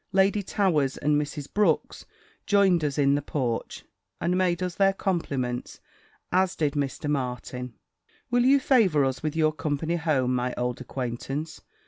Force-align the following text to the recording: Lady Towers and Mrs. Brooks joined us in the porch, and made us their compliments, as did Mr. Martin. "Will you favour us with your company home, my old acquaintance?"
Lady 0.13 0.41
Towers 0.41 0.97
and 0.97 1.15
Mrs. 1.21 1.47
Brooks 1.53 2.07
joined 2.47 2.83
us 2.83 2.97
in 2.97 3.13
the 3.13 3.21
porch, 3.21 3.85
and 4.19 4.35
made 4.35 4.63
us 4.63 4.73
their 4.73 4.93
compliments, 4.93 5.79
as 6.31 6.55
did 6.55 6.73
Mr. 6.73 7.07
Martin. 7.07 7.75
"Will 8.31 8.43
you 8.43 8.59
favour 8.59 9.05
us 9.05 9.21
with 9.21 9.35
your 9.35 9.53
company 9.53 9.97
home, 9.97 10.33
my 10.33 10.55
old 10.57 10.81
acquaintance?" 10.81 11.61